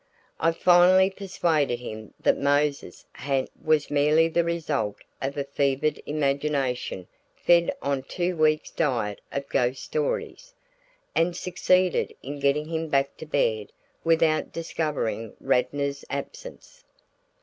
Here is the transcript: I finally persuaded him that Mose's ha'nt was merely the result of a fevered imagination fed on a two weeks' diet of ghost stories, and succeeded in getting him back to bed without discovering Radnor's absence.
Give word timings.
I 0.39 0.51
finally 0.51 1.11
persuaded 1.11 1.77
him 1.79 2.15
that 2.19 2.35
Mose's 2.39 3.05
ha'nt 3.13 3.51
was 3.63 3.91
merely 3.91 4.27
the 4.29 4.43
result 4.43 4.95
of 5.21 5.37
a 5.37 5.43
fevered 5.43 6.01
imagination 6.07 7.05
fed 7.35 7.71
on 7.83 7.99
a 7.99 8.01
two 8.01 8.35
weeks' 8.35 8.71
diet 8.71 9.21
of 9.31 9.47
ghost 9.49 9.83
stories, 9.83 10.55
and 11.13 11.37
succeeded 11.37 12.15
in 12.23 12.39
getting 12.39 12.65
him 12.65 12.87
back 12.87 13.15
to 13.17 13.27
bed 13.27 13.71
without 14.03 14.51
discovering 14.51 15.33
Radnor's 15.39 16.03
absence. 16.09 16.83